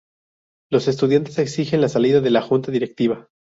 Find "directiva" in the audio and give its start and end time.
2.71-3.29